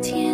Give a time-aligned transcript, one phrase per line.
[0.00, 0.29] 天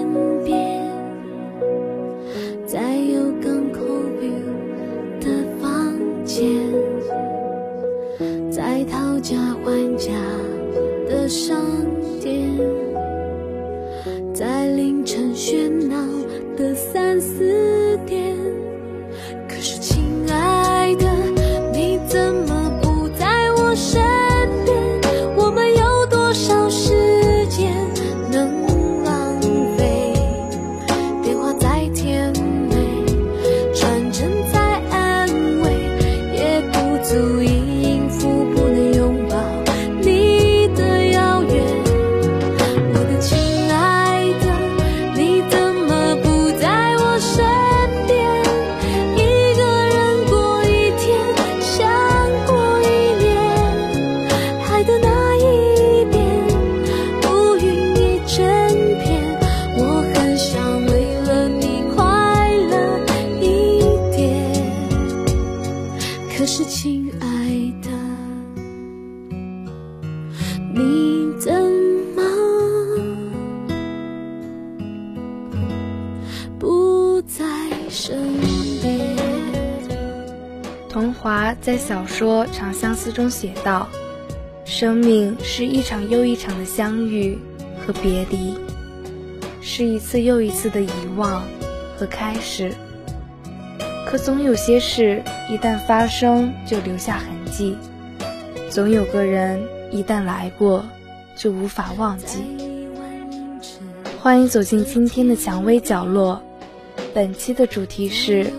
[77.96, 78.14] 身
[78.82, 79.16] 边？
[80.86, 83.88] 桐华在小说《长相思》中写道
[84.66, 87.38] ：“生命是一场又一场的相遇
[87.80, 88.54] 和别离，
[89.62, 91.42] 是一次又一次的遗忘
[91.96, 92.70] 和开始。
[94.06, 97.74] 可总有些事一旦发生就留下痕迹，
[98.68, 99.58] 总有个人
[99.90, 100.84] 一旦来过
[101.34, 102.42] 就无法忘记。”
[104.20, 106.42] 欢迎走进今天的蔷薇角落，
[107.16, 108.52] 本期的主题是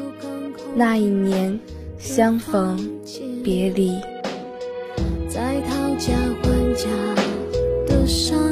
[0.76, 1.60] 那一年。
[2.00, 2.78] 相逢
[3.44, 3.92] 别离，
[5.28, 6.14] 在讨价
[6.44, 6.86] 还价
[7.88, 8.47] 的商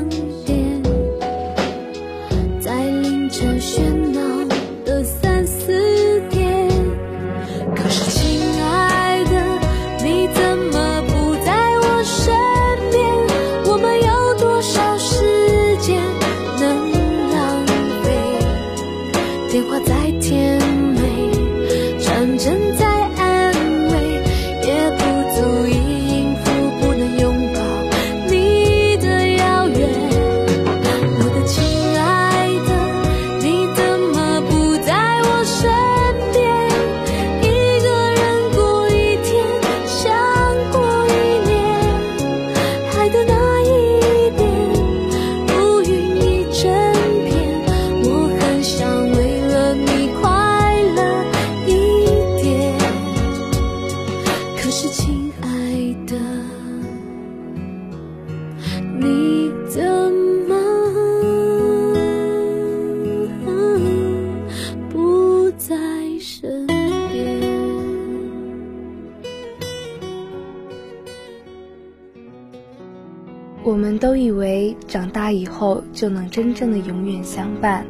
[75.96, 77.86] 就能真正的永远相伴，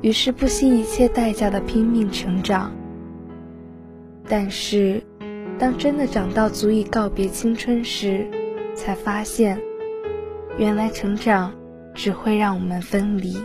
[0.00, 2.72] 于是不惜一切代价的拼命成长。
[4.28, 5.02] 但是，
[5.58, 8.26] 当真的长到足以告别青春时，
[8.74, 9.60] 才发现，
[10.56, 11.52] 原来成长
[11.92, 13.36] 只会让我们分离。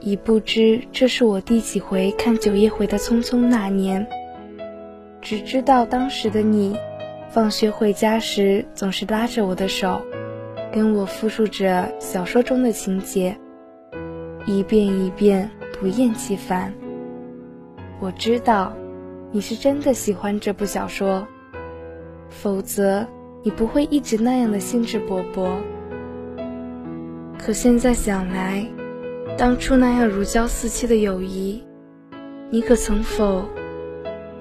[0.00, 4.06] 已不知这是我第几回看九夜回的《匆匆那年》，
[5.20, 6.76] 只知道当时的你，
[7.30, 10.00] 放学回家时总是拉着我的手，
[10.74, 13.36] 跟我复述着小说中的情节，
[14.44, 15.48] 一遍一遍
[15.78, 16.74] 不厌其烦。
[18.00, 18.74] 我知道。
[19.30, 21.26] 你是真的喜欢这部小说，
[22.28, 23.04] 否则
[23.42, 25.56] 你不会一直那样的兴致勃勃。
[27.36, 28.64] 可现在想来，
[29.36, 31.64] 当初那样如胶似漆的友谊，
[32.48, 33.44] 你可曾否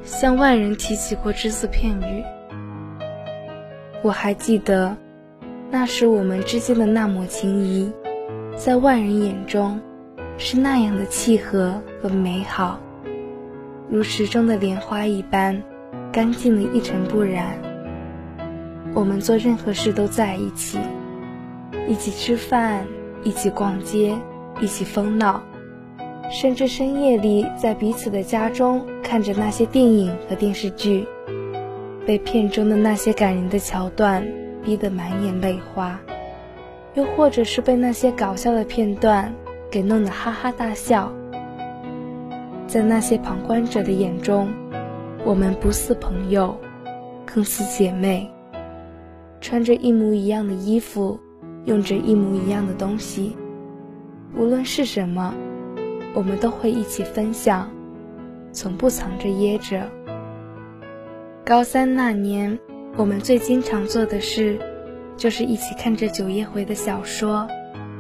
[0.04, 2.24] 向外人提起过只字片语？
[4.04, 4.96] 我还记得，
[5.76, 7.92] 那时我们之间的那抹情谊，
[8.56, 9.82] 在外人眼中
[10.38, 12.80] 是那样的契合和美好。
[13.90, 15.64] 如池中的莲花一般，
[16.12, 17.58] 干净的一尘不染。
[18.94, 20.78] 我们做任何事都在一起，
[21.88, 22.86] 一起吃饭，
[23.24, 24.16] 一起逛街，
[24.62, 25.42] 一起疯闹。
[26.30, 31.08] 甚至深夜里在彼此的家中看着那些电影和电视剧，
[32.06, 34.24] 被片中的那些感人的桥段
[34.64, 36.00] 逼得满眼泪花，
[36.94, 39.34] 又或者是被那些搞笑的片段
[39.70, 41.12] 给弄得哈哈大笑。
[42.68, 44.52] 在那些旁观者的眼中，
[45.26, 46.58] 我们不似朋友，
[47.26, 48.32] 更似姐妹，
[49.42, 51.20] 穿着一模一样的衣服，
[51.66, 53.36] 用着一模一样的东西，
[54.36, 55.34] 无论是什么。
[56.16, 57.68] 我们都会一起分享，
[58.52, 59.90] 从不藏着掖着。
[61.44, 62.60] 高三那年，
[62.96, 64.60] 我们最经常做的事，
[65.18, 67.48] 就是一起看着九叶回的小说，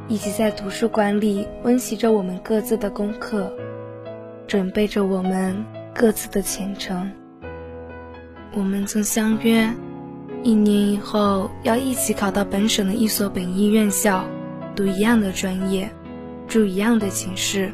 [0.07, 3.51] 一起在图书馆里温习着我们各自的功课，
[4.45, 7.11] 准备着我们各自的前程。
[8.55, 9.67] 我们曾相约，
[10.43, 14.23] 一年以后要一起考到本省的一所本一院校，
[14.75, 15.89] 读一样的专业，
[16.47, 17.71] 住一样的寝室。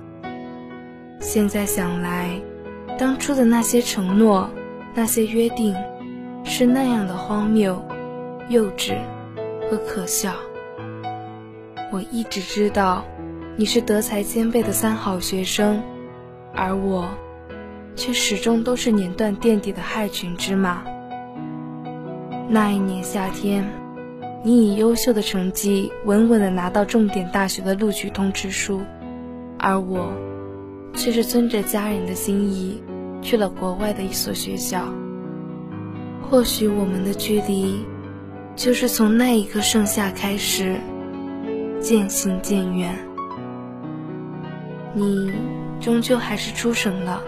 [1.20, 2.40] 现在想来，
[2.98, 4.50] 当初的那些承诺、
[4.96, 5.76] 那些约定，
[6.50, 7.80] 是那样的荒谬、
[8.50, 8.96] 幼稚
[9.70, 10.34] 和可笑。
[11.92, 13.06] 我一直知道，
[13.56, 15.80] 你是德才兼备的三好学生，
[16.56, 17.08] 而我，
[17.96, 20.82] 却始终都是碾断垫底的害群之马。
[22.50, 23.64] 那一年夏天，
[24.44, 28.82] 你以优秀的成绩稳稳地拿到重点大学的录取通知书，
[29.60, 30.12] 而我。
[30.96, 32.82] 却是遵着家人的心意，
[33.22, 34.92] 去了国外的一所学校。
[36.30, 37.84] 或许我们的距离，
[38.56, 40.76] 就是从那一个盛夏开始，
[41.82, 42.94] 渐行渐远。
[44.94, 45.32] 你
[45.82, 47.24] 终究还是出省了。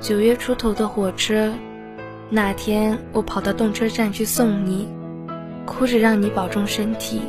[0.00, 1.52] 九月出头的火车，
[2.30, 4.88] 那天我跑到动车站去送你，
[5.64, 7.22] 哭着让你保重身体，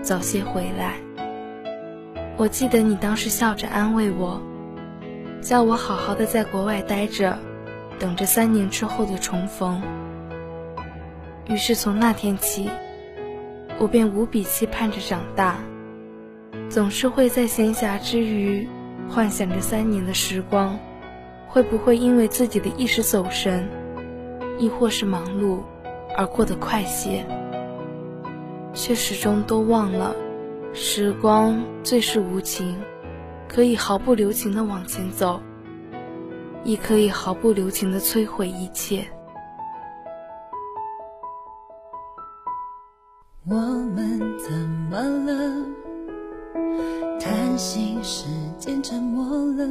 [0.00, 0.94] 早些回来。
[2.38, 4.40] 我记得你当时笑着安慰我，
[5.42, 7.38] 叫我好好的在国外待着，
[7.98, 9.82] 等着三年之后的重逢。
[11.48, 12.68] 于是从那天起，
[13.78, 15.56] 我便无比期盼着长大，
[16.68, 18.68] 总是会在闲暇之余，
[19.08, 20.78] 幻想着三年的时光，
[21.48, 23.66] 会不会因为自己的一时走神，
[24.58, 25.60] 亦或是忙碌，
[26.16, 27.24] 而过得快些，
[28.74, 30.14] 却始终都忘了。
[30.74, 32.76] 时光最是无情，
[33.48, 35.40] 可以毫不留情的往前走，
[36.64, 39.06] 亦可以毫不留情的摧毁一切。
[43.48, 44.52] 我们怎
[44.90, 45.66] 么了？
[47.18, 48.26] 叹息，时
[48.58, 49.24] 间沉默
[49.54, 49.66] 了。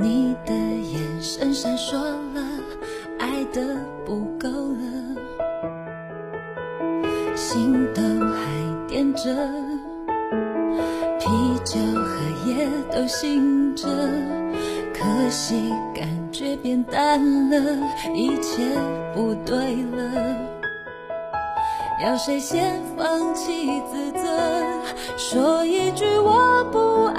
[0.00, 2.42] 你的眼神闪烁了，
[3.18, 3.76] 爱的
[4.06, 5.16] 不够了，
[7.34, 9.24] 心都还点着。
[11.18, 11.28] 啤
[11.64, 13.88] 酒和夜都醒着，
[14.98, 17.56] 可惜感觉变淡了，
[18.14, 18.76] 一切
[19.14, 19.56] 不对
[19.96, 20.36] 了。
[22.02, 24.28] 要谁先放弃自责，
[25.16, 27.17] 说一句我不爱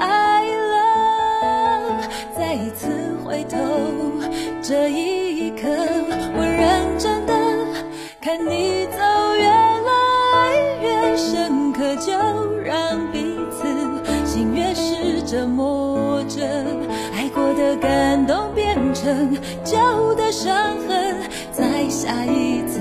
[19.64, 21.16] 旧的伤痕。
[21.52, 22.80] 再下一次，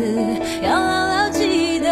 [0.63, 1.89] 要牢牢记得，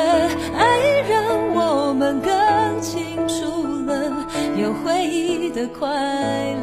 [0.56, 5.88] 爱让我们更清楚了，有回忆的快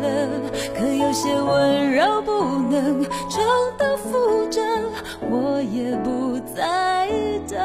[0.03, 0.29] 乐。
[0.75, 2.33] 可有些温柔不
[2.71, 3.43] 能重
[3.77, 4.63] 蹈覆辙，
[5.31, 7.09] 我也不再
[7.49, 7.59] 等。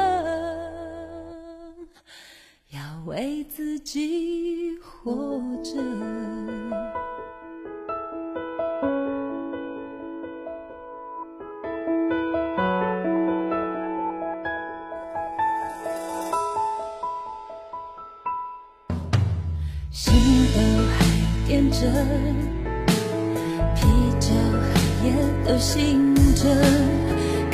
[2.70, 5.72] 要为自己活着，
[25.60, 26.48] 醒着，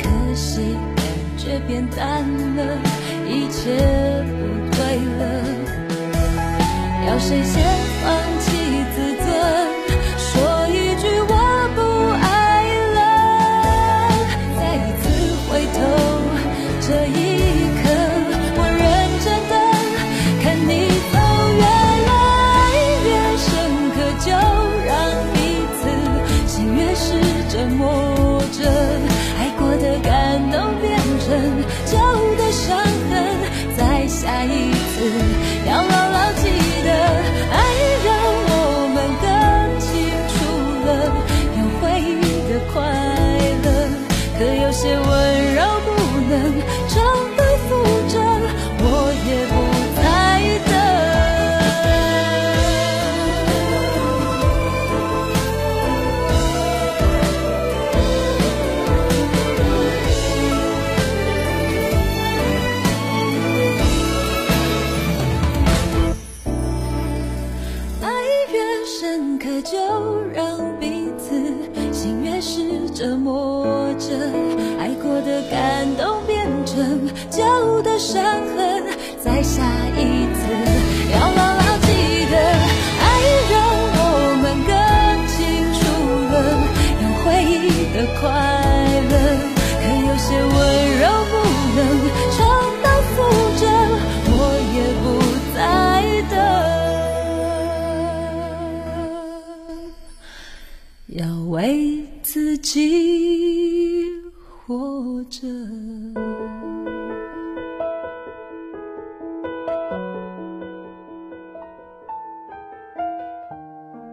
[0.01, 1.05] 可惜感
[1.37, 2.23] 觉变淡
[2.55, 2.77] 了，
[3.27, 3.69] 一切
[4.23, 5.21] 不对了。
[7.05, 7.61] 要谁先
[31.85, 31.97] 旧
[32.35, 32.77] 的伤
[33.09, 33.35] 痕，
[33.77, 35.11] 再下一次
[102.69, 104.03] 己
[104.65, 105.47] 活着。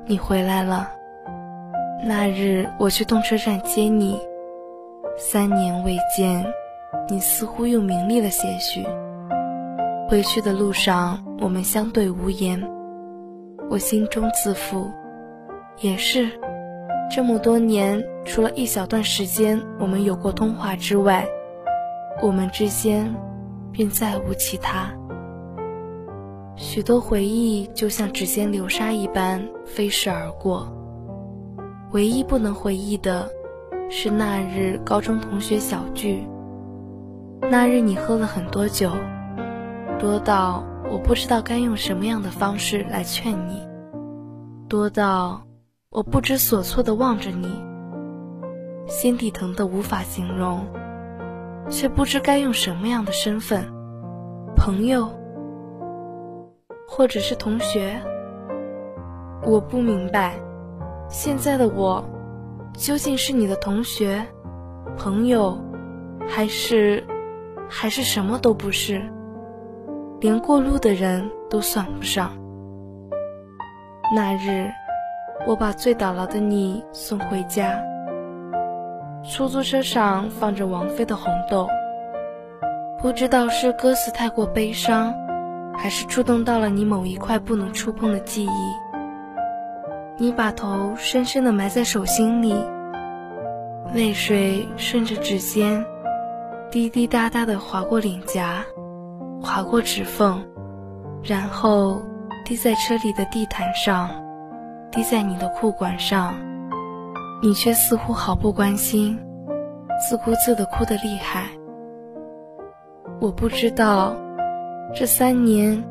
[0.06, 0.88] 你回来了。
[2.06, 4.20] 那日我去动车站接你，
[5.16, 6.46] 三年未见，
[7.08, 8.86] 你似乎又明丽了些许。
[10.08, 12.62] 回去的路上，我们相对无言，
[13.68, 14.88] 我心中自负。
[15.80, 16.30] 也是，
[17.10, 21.26] 这么多年，除了一小段时间我们有过通话之外，
[22.22, 23.14] 我们之间
[23.70, 24.90] 便再无其他。
[26.56, 30.72] 许多回忆就像指尖流沙一般飞逝而过。
[31.92, 33.28] 唯一不能回忆的，
[33.90, 36.26] 是那日高中同学小聚。
[37.42, 38.90] 那日你喝了很多酒，
[40.00, 43.62] 多到我不知道该用什么样的方式来劝你，
[44.68, 45.42] 多到
[45.94, 47.48] 我不知所措地望着你，
[48.88, 50.66] 心底疼得无法形容，
[51.70, 53.64] 却不知该用什么样的身份，
[54.56, 55.08] 朋友。
[56.88, 58.02] 或者是同学，
[59.44, 60.34] 我不明白，
[61.08, 62.04] 现在的我
[62.76, 64.26] 究竟是你的同学、
[64.96, 65.56] 朋友，
[66.28, 67.04] 还是
[67.68, 69.00] 还是什么都不是，
[70.20, 72.32] 连过路的人都算不上。
[74.12, 74.68] 那日，
[75.46, 77.82] 我把醉倒了的你送回家，
[79.22, 81.66] 出租车上放着王菲的《红豆》，
[83.02, 85.14] 不知道是歌词太过悲伤。
[85.76, 88.48] 还是触动到了你某一块不能触碰的记忆，
[90.16, 92.54] 你把头深深的埋在手心里，
[93.92, 95.84] 泪水顺着指尖，
[96.70, 98.64] 滴滴答答的划过脸颊，
[99.42, 100.44] 划过指缝，
[101.24, 102.00] 然后
[102.44, 104.08] 滴在车里的地毯上，
[104.94, 106.34] 滴在你的裤管上，
[107.42, 109.18] 你却似乎毫不关心，
[110.08, 111.48] 自顾自的哭得厉害。
[113.20, 114.14] 我不知道。
[114.94, 115.82] 这三年，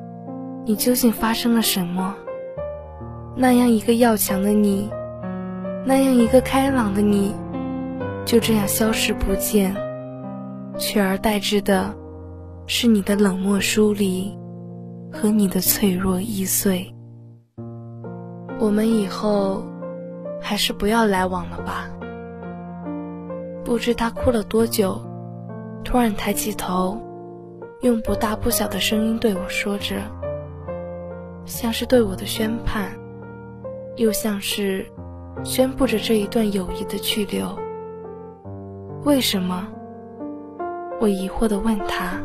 [0.65, 2.15] 你究竟发生了什么？
[3.35, 4.89] 那样一个要强的你，
[5.85, 7.35] 那样一个开朗的你，
[8.23, 9.75] 就这样消失不见，
[10.77, 11.93] 取而代之的，
[12.67, 14.33] 是你的冷漠疏离
[15.11, 16.95] 和你的脆弱易碎。
[18.59, 19.63] 我们以后
[20.41, 21.89] 还是不要来往了吧。
[23.63, 25.01] 不知他哭了多久，
[25.83, 27.01] 突然抬起头。
[27.81, 29.95] 用不大不小的声音对我说着，
[31.43, 32.89] 像是对我的宣判，
[33.97, 34.85] 又像是
[35.43, 37.59] 宣布着这一段友谊的去留。
[39.03, 39.67] 为什么？
[41.01, 42.21] 我疑惑地问他：“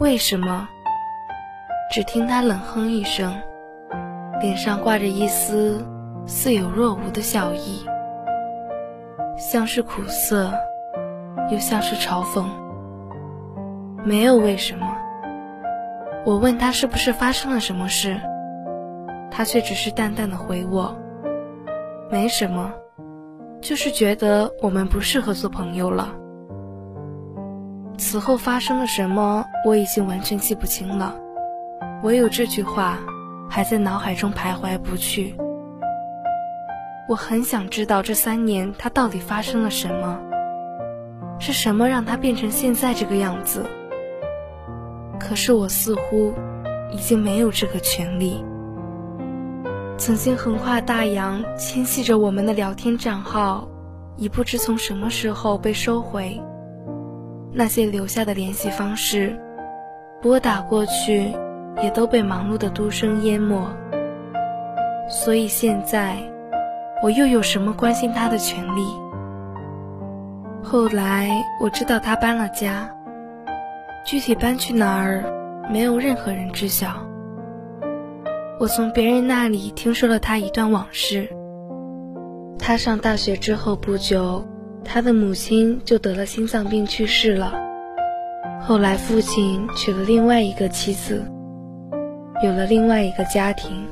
[0.00, 0.66] 为什么？”
[1.92, 3.34] 只听他冷哼一声，
[4.40, 5.84] 脸上挂着一丝
[6.26, 7.84] 似有若无的笑意，
[9.36, 10.52] 像是苦涩，
[11.50, 12.44] 又像是嘲讽。
[14.04, 14.86] 没有为什么。
[16.24, 18.20] 我问他是不是发生了什么事，
[19.30, 20.96] 他却只是淡淡的回我
[22.10, 22.72] ：“没什么，
[23.60, 26.14] 就是觉得我们不适合做朋友了。”
[27.98, 31.16] 此后发生了什么，我已经完全记不清了，
[32.04, 32.98] 唯有这句话
[33.48, 35.34] 还在脑海中徘徊不去。
[37.08, 40.20] 我很想知道这三年他到底发生了什么，
[41.38, 43.64] 是什么让他变成现在这个样子。
[45.18, 46.34] 可是我似乎
[46.92, 48.44] 已经没有这个权利。
[49.96, 53.66] 曾经横跨大洋牵系着我们的聊天账号，
[54.16, 56.40] 已不知从什么时候被收回。
[57.52, 59.36] 那些留下的联系方式，
[60.22, 61.32] 拨打过去，
[61.82, 63.68] 也都被忙碌的都声淹没。
[65.08, 66.16] 所以现在，
[67.02, 68.86] 我又有什么关心他的权利？
[70.62, 71.30] 后来
[71.60, 72.90] 我知道他搬了家。
[74.04, 75.24] 具体搬去哪儿，
[75.70, 76.88] 没有任何人知晓。
[78.58, 81.28] 我从别人那里听说了他一段往事。
[82.58, 84.44] 他上大学之后不久，
[84.84, 87.52] 他的母亲就得了心脏病去世了。
[88.60, 91.22] 后来父亲娶了另外一个妻子，
[92.42, 93.86] 有了另外一个家庭。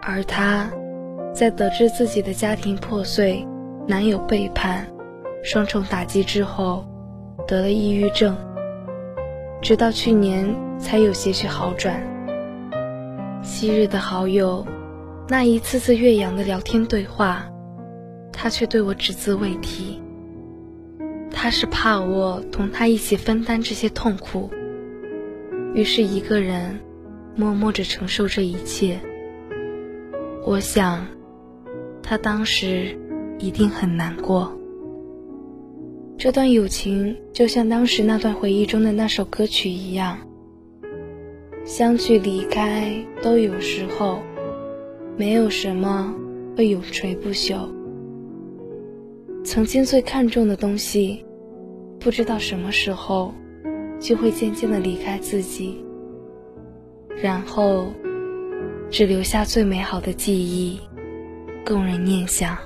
[0.00, 0.70] 而他，
[1.34, 3.46] 在得知自己的家庭破碎，
[3.86, 4.86] 男友背叛，
[5.42, 6.86] 双重打击之后，
[7.46, 8.34] 得了抑郁症，
[9.60, 12.02] 直到去年才有些许好转。
[13.42, 14.66] 昔日的好友，
[15.28, 17.44] 那一次次岳阳的聊天对话，
[18.32, 20.02] 他却对我只字未提。
[21.30, 24.50] 他是怕我同他一起分担这些痛苦，
[25.74, 26.80] 于是一个人
[27.38, 28.98] 默默着承受这一切。
[30.44, 31.06] 我想，
[32.02, 32.98] 他当时
[33.38, 34.52] 一定很难过。
[36.16, 40.18] 这段友情就像当时那段回忆中的那首歌曲一样，
[41.64, 42.92] 相聚离开
[43.22, 44.18] 都有时候，
[45.16, 46.12] 没有什么
[46.56, 47.68] 会永垂不朽。
[49.44, 51.24] 曾经最看重的东西。
[52.00, 53.34] 不知道什么时候，
[53.98, 55.84] 就会渐渐的离开自己，
[57.22, 57.92] 然后
[58.90, 60.80] 只留下最美好的记忆，
[61.64, 62.56] 供人念想。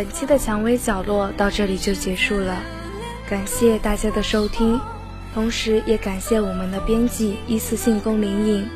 [0.00, 2.56] 本期的蔷薇角落到这里就结束了，
[3.28, 4.80] 感谢大家的收听，
[5.34, 8.66] 同时也感谢我们的编辑一四信宫灵隐，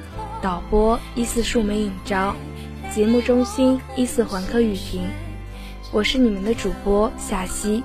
[0.43, 2.37] 导播一四树梅影昭，
[2.95, 5.01] 节目中心一四环科雨婷，
[5.93, 7.83] 我是你们的主播夏曦。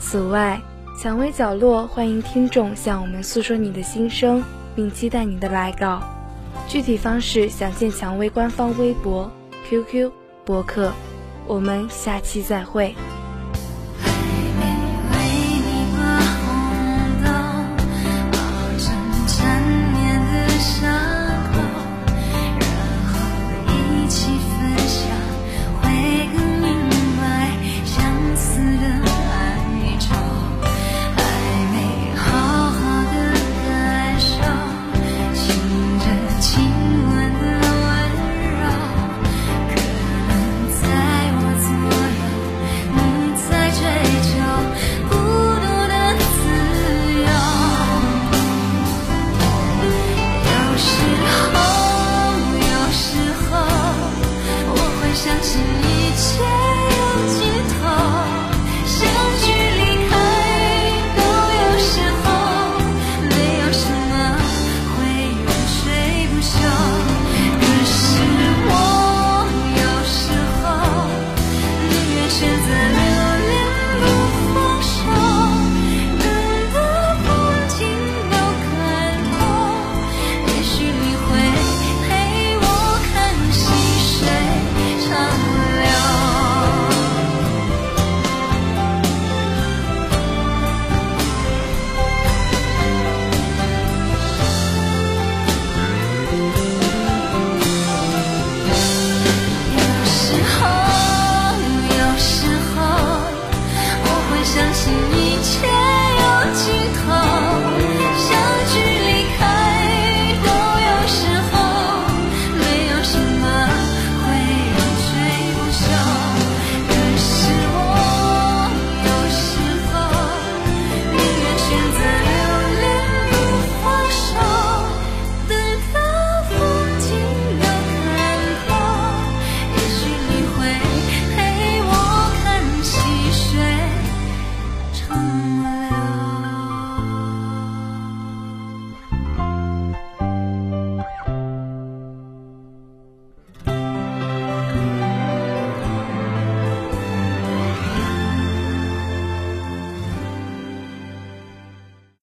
[0.00, 0.58] 此外，
[0.98, 4.42] 蔷薇角落欢迎听众向我们诉说你的心声，
[4.74, 6.02] 并期待你的来稿。
[6.66, 9.30] 具体方式详见蔷薇官方微博、
[9.68, 10.10] QQ、
[10.46, 10.90] 博客。
[11.46, 12.94] 我们下期再会。